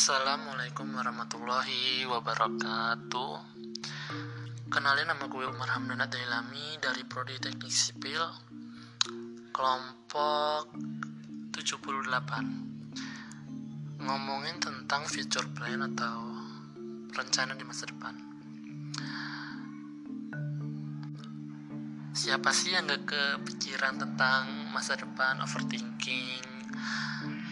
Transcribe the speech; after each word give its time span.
Assalamualaikum 0.00 0.96
warahmatullahi 0.96 2.08
wabarakatuh. 2.08 3.32
Kenalin 4.72 5.04
nama 5.04 5.28
gue 5.28 5.44
Umar 5.44 5.76
Hamdan 5.76 6.00
Dailami 6.08 6.80
dari 6.80 7.04
Prodi 7.04 7.36
Teknik 7.36 7.68
Sipil 7.68 8.24
Kelompok 9.52 10.72
78 11.52 14.00
Ngomongin 14.00 14.56
tentang 14.56 15.04
future 15.04 15.44
plan 15.52 15.84
atau 15.92 16.32
rencana 17.12 17.52
di 17.52 17.64
masa 17.68 17.84
depan. 17.84 18.16
Siapa 22.16 22.48
sih 22.56 22.72
yang 22.72 22.88
gak 22.88 23.04
kepikiran 23.04 24.00
tentang 24.00 24.72
masa 24.72 24.96
depan, 24.96 25.44
overthinking, 25.44 26.40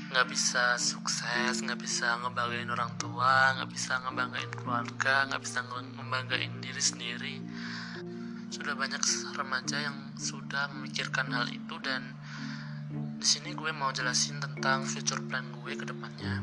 nggak 0.08 0.24
bisa 0.24 0.80
sukses 0.80 1.60
nggak 1.60 1.76
bisa 1.76 2.16
ngebanggain 2.24 2.72
orang 2.72 2.96
tua 2.96 3.52
nggak 3.60 3.68
bisa 3.68 4.00
ngebanggain 4.00 4.52
keluarga 4.56 5.28
nggak 5.28 5.42
bisa 5.44 5.60
ngebanggain 5.68 6.52
diri 6.64 6.82
sendiri. 6.82 7.36
Sudah 8.48 8.72
banyak 8.72 9.04
remaja 9.36 9.76
yang 9.76 10.16
sudah 10.16 10.72
memikirkan 10.72 11.28
hal 11.28 11.44
itu 11.52 11.76
dan 11.84 12.16
di 13.20 13.26
sini 13.26 13.52
gue 13.52 13.68
mau 13.76 13.92
jelasin 13.92 14.40
tentang 14.40 14.88
future 14.88 15.20
plan 15.28 15.44
gue 15.60 15.72
ke 15.76 15.84
depannya. 15.84 16.40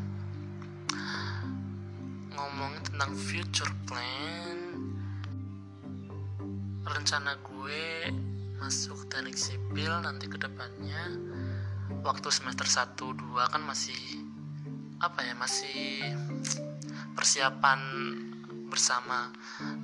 Ngomongin 2.38 2.86
tentang 2.86 3.18
future 3.18 3.74
plan 3.90 4.60
rencana 6.86 7.34
gue 7.42 8.14
masuk 8.62 9.10
teknik 9.10 9.34
sipil 9.34 9.90
nanti 10.06 10.30
ke 10.30 10.38
depannya 10.38 11.10
waktu 12.02 12.28
semester 12.34 12.68
1 12.68 12.98
2 12.98 13.52
kan 13.54 13.62
masih 13.64 13.98
apa 15.00 15.22
ya 15.24 15.38
masih 15.38 16.02
persiapan 17.14 17.80
bersama. 18.68 19.32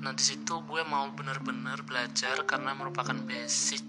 Nah 0.04 0.12
di 0.12 0.24
situ 0.24 0.60
gue 0.68 0.82
mau 0.84 1.08
bener-bener 1.14 1.80
belajar 1.86 2.44
karena 2.44 2.76
merupakan 2.76 3.16
basic 3.24 3.86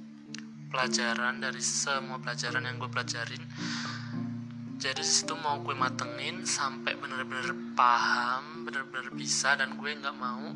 pelajaran 0.70 1.43
dari 1.43 1.59
semua 1.59 2.20
pelajaran 2.23 2.62
yang 2.62 2.77
gue 2.78 2.91
pelajarin. 2.93 3.43
Jadi 4.83 5.03
situ 5.03 5.39
mau 5.39 5.62
gue 5.62 5.78
matengin 5.78 6.43
sampai 6.43 6.98
bener-bener 6.98 7.55
paham 7.78 8.67
bener-bener 8.67 9.15
bisa 9.15 9.55
dan 9.55 9.78
gue 9.78 9.91
nggak 9.95 10.17
mau 10.19 10.50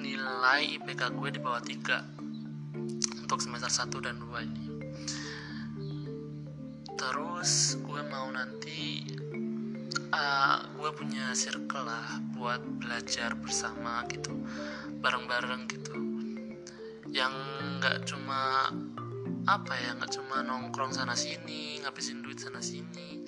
nilai 0.00 0.80
IPK 0.80 1.12
gue 1.12 1.28
di 1.36 1.40
bawah 1.40 1.60
3 1.60 3.22
untuk 3.22 3.38
semester 3.44 3.68
1 3.68 3.92
dan 4.04 4.16
2 4.16 4.48
ini 4.48 4.71
terus 7.02 7.82
gue 7.82 8.02
mau 8.06 8.30
nanti 8.30 9.02
uh, 10.14 10.70
gue 10.78 10.90
punya 10.94 11.34
circle 11.34 11.82
lah 11.82 12.22
buat 12.38 12.62
belajar 12.78 13.34
bersama 13.34 14.06
gitu 14.06 14.30
bareng-bareng 15.02 15.66
gitu. 15.66 15.98
Yang 17.10 17.34
nggak 17.82 17.98
cuma 18.06 18.70
apa 19.50 19.74
ya 19.74 19.98
nggak 19.98 20.14
cuma 20.14 20.46
nongkrong 20.46 20.94
sana 20.94 21.18
sini 21.18 21.82
ngabisin 21.82 22.22
duit 22.22 22.38
sana 22.38 22.62
sini. 22.62 23.26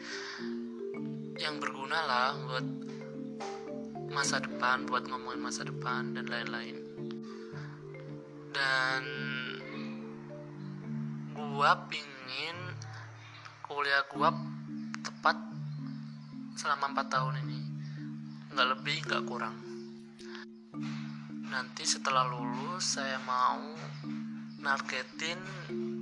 Yang 1.34 1.54
berguna 1.58 1.98
lah 2.06 2.30
buat 2.46 2.66
masa 4.14 4.38
depan 4.38 4.86
buat 4.86 5.10
ngomongin 5.10 5.42
masa 5.42 5.66
depan 5.66 6.14
dan 6.14 6.30
lain-lain. 6.30 6.78
Dan 8.54 9.02
gua 11.34 11.90
pingin 11.90 12.73
kuliah 13.74 14.06
gua 14.06 14.30
tepat 15.02 15.34
selama 16.54 16.94
4 16.94 17.10
tahun 17.10 17.34
ini. 17.42 17.58
Nggak 18.54 18.68
lebih 18.78 18.96
nggak 19.10 19.24
kurang. 19.26 19.58
Nanti 21.50 21.82
setelah 21.82 22.22
lulus 22.30 22.94
saya 22.94 23.18
mau 23.26 23.74
nargetin 24.62 25.42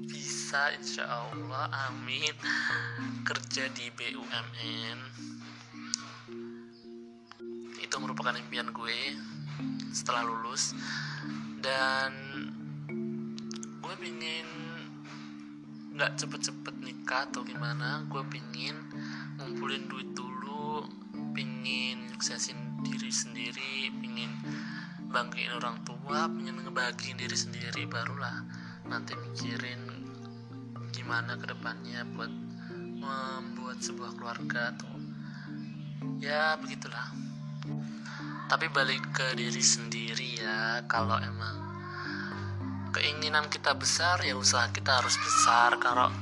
bisa 0.05 0.69
insya 0.77 1.09
Allah 1.09 1.73
amin 1.89 2.37
kerja 3.29 3.73
di 3.73 3.89
BUMN 3.89 4.99
itu 7.81 7.97
merupakan 7.97 8.37
impian 8.37 8.69
gue 8.69 9.17
setelah 9.97 10.29
lulus. 10.29 10.77
Dan 11.57 12.13
gue 13.81 13.95
pingin 13.97 14.62
nggak 15.93 16.17
cepet-cepet 16.17 16.75
nikah 16.81 17.29
atau 17.29 17.45
gimana 17.45 18.05
gue 18.09 18.23
pingin 18.33 18.77
ngumpulin 19.37 19.87
duit 19.87 20.09
dulu 20.17 20.89
pingin 21.37 22.09
suksesin 22.17 22.57
diri 22.81 23.13
sendiri 23.13 23.93
pingin 24.01 24.33
banggain 25.13 25.53
orang 25.53 25.81
tua 25.85 26.29
pingin 26.33 26.57
ngebahagiin 26.65 27.21
diri 27.21 27.37
sendiri 27.37 27.85
barulah 27.85 28.45
nanti 28.89 29.13
mikirin 29.15 30.03
gimana 30.93 31.35
ke 31.41 31.49
depannya 31.49 32.05
buat 32.15 32.33
membuat 33.03 33.83
sebuah 33.83 34.15
keluarga 34.15 34.71
tuh. 34.79 34.99
Ya 36.23 36.55
begitulah. 36.61 37.11
Tapi 38.47 38.71
balik 38.71 39.03
ke 39.11 39.35
diri 39.35 39.65
sendiri 39.65 40.39
ya 40.39 40.85
kalau 40.87 41.19
emang 41.19 41.62
keinginan 42.93 43.49
kita 43.49 43.73
besar 43.73 44.21
ya 44.21 44.37
usaha 44.37 44.69
kita 44.69 45.01
harus 45.01 45.17
besar 45.17 45.81
kalau 45.81 46.13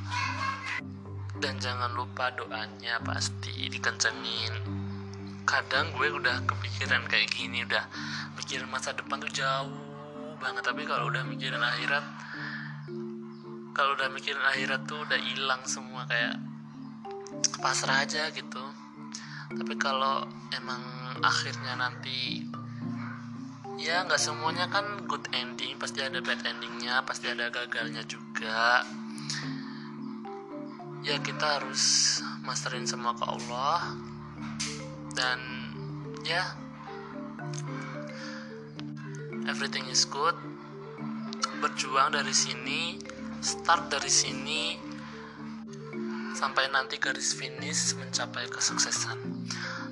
dan 1.41 1.57
jangan 1.57 1.91
lupa 1.97 2.31
doanya 2.37 3.01
pasti 3.03 3.67
dikencengin. 3.67 4.55
Kadang 5.49 5.91
gue 5.97 6.13
udah 6.13 6.45
kepikiran 6.45 7.09
kayak 7.09 7.33
gini 7.33 7.65
udah 7.65 7.83
mikirin 8.37 8.69
masa 8.69 8.93
depan 8.93 9.19
tuh 9.19 9.33
jauh 9.33 9.73
banget. 10.39 10.63
Tapi 10.63 10.85
kalau 10.85 11.09
udah 11.09 11.25
mikirin 11.27 11.59
akhirat 11.59 12.05
kalau 13.73 13.97
udah 13.97 14.13
mikirin 14.13 14.45
akhirat 14.45 14.85
tuh 14.85 15.01
udah 15.01 15.17
hilang 15.17 15.65
semua 15.65 16.05
kayak 16.05 16.37
pasrah 17.65 18.05
aja 18.05 18.29
gitu. 18.37 18.65
Tapi 19.51 19.75
kalau 19.81 20.29
emang 20.53 20.83
akhirnya 21.25 21.75
nanti 21.75 22.45
ya 23.81 24.05
nggak 24.05 24.21
semuanya 24.21 24.69
kan 24.69 25.09
good 25.09 25.25
ending 25.33 25.73
pasti 25.81 26.05
ada 26.05 26.21
bad 26.21 26.37
endingnya 26.45 27.01
pasti 27.09 27.33
ada 27.33 27.49
gagalnya 27.49 28.05
juga. 28.05 28.85
Ya 31.01 31.17
kita 31.25 31.61
harus 31.61 32.21
masterin 32.45 32.85
semua 32.85 33.17
ke 33.17 33.25
Allah. 33.25 33.97
Dan 35.17 35.41
ya 36.29 36.45
everything 39.49 39.89
is 39.89 40.05
good. 40.05 40.37
Berjuang 41.65 42.13
dari 42.13 42.37
sini 42.37 43.01
start 43.41 43.89
dari 43.89 44.13
sini 44.13 44.77
sampai 46.37 46.69
nanti 46.69 47.01
garis 47.01 47.33
finish 47.33 47.97
mencapai 47.97 48.45
kesuksesan. 48.53 49.17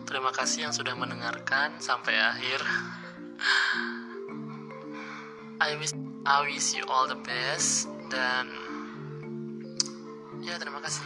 Terima 0.05 0.33
kasih 0.33 0.69
yang 0.69 0.73
sudah 0.77 0.93
mendengarkan 0.93 1.81
sampai 1.81 2.17
akhir 2.17 2.61
I 5.61 5.77
wish 5.79 5.93
I 6.27 6.43
wish 6.43 6.75
you 6.75 6.85
all 6.91 7.07
the 7.07 7.19
best 7.23 7.87
dan 8.11 8.51
ya 10.43 10.59
terima 10.59 10.83
kasih 10.83 11.03